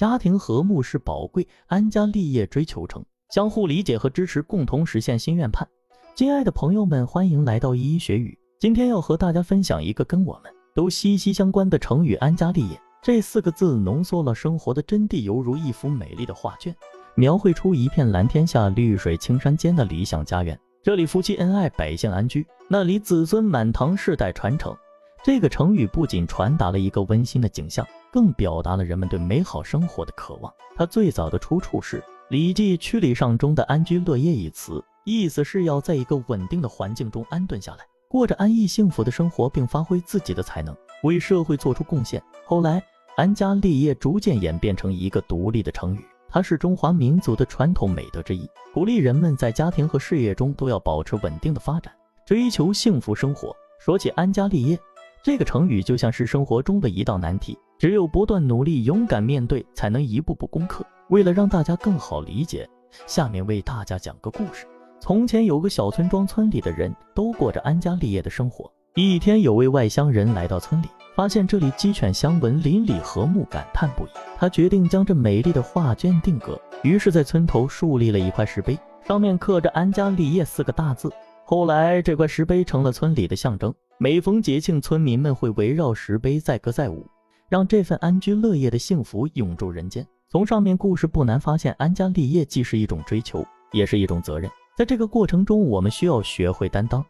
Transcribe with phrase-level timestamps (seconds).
[0.00, 3.04] 家庭和睦是宝贵，安家立业追求成，
[3.34, 5.68] 相互理解和支持，共同实现心愿盼。
[6.14, 8.38] 亲爱的朋友们，欢迎来到一一学语。
[8.58, 12.80] 今天要和大家分享一个跟我们都息息相关的成语“安家立业”。
[13.04, 16.74] 这四个字浓缩了生活的真谛，犹如一幅美丽的画卷，
[17.14, 20.58] 描绘出一片蓝天下、绿水青山间的理想家园。
[20.82, 24.74] 这里夫妻恩爱，百姓安居；那里子孙满堂，世代传承。
[25.22, 30.52] 这个成语不仅传达了一个温馨的景象，更表达了人们对美好生活的渴望。
[30.76, 42.22] 它最早的出处是《礼记·曲礼上》中的“安居乐业”一词，意思是要在一个稳定的环境中安顿下来，过着安逸幸福的生活，并发挥自己的才能，为社会做出贡献。
[42.46, 42.82] 后来
[43.16, 51.92] ，“安家立业”逐渐演变成一个独立的成语，它是中华民族的传统美德之一，鼓励人们在家庭和事业中都要保持稳定的发展，
[52.24, 53.54] 追求幸福生活。
[53.78, 54.78] 说起安家立业，
[55.22, 60.84] 这个成语就像是生活中的一道难题，只有不断努力、勇敢面对，才能一步步攻克。
[61.08, 62.68] 为了让大家更好理解，
[63.06, 64.66] 下面为大家讲个故事。
[65.00, 68.70] 从前有个小村庄，村里的人都过着安家立业的生活。
[68.96, 74.10] 一天，有位外乡人来到村里，发现这里鸡犬相闻、邻里和睦，感叹不已。
[74.36, 81.10] 他决定将这美丽的画卷定格，于是，在村头树立了一块石碑，上面刻着“安家立业”四个大字。
[81.46, 83.72] 后来，这块石碑成了村里的象征。
[83.96, 87.06] 每逢节庆，村民们会围绕石碑载歌载舞，
[87.50, 90.06] 让这份安居乐业的幸福永驻人间。
[90.28, 94.48] 从上面故事不难发现，安家立业既是一种追求，也是一种责任。
[94.78, 97.04] 在这个过程中，我们需要学会担当，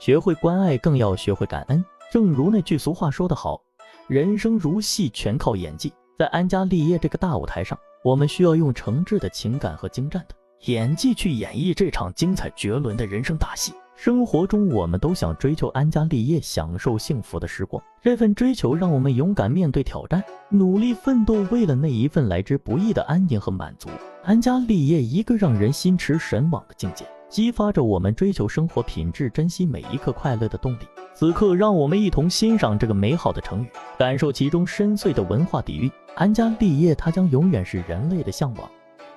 [0.00, 1.82] 学会关爱，更要学会感恩。
[2.10, 3.62] 正如那句俗话说得好
[4.08, 10.34] ：“人生如戏，全靠演技。”在安家立业这个大舞台上，我们需要用诚挚的情感和精湛的
[10.64, 13.72] 演技去演绎这场精彩绝伦的人生大戏。
[13.96, 17.82] 生活中，我们都想追求安家立业，享受幸福的时光。
[18.02, 23.88] 这份追求让我们勇敢面对挑战，努力奋斗，为了那一份来之不易的安宁和满足。
[24.24, 30.80] 安家立业，一个让人心驰神往的境界，激发着我们追求生活品质、珍惜每一刻快乐的动力。
[31.14, 35.90] 此刻，让我们一同欣赏这个美好的成语，感受其中深邃的文化底蕴。
[36.16, 38.68] 安家立业，它将永远是人类的向往，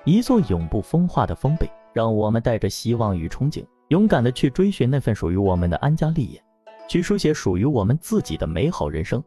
[0.04, 1.68] 一座永不风化的丰碑。
[1.92, 3.64] 让我们带着希望与憧憬。
[3.88, 6.42] 勇敢的去追寻那份属于我们的安家立业，
[6.86, 9.22] 去书写属于我们自己的美好人生。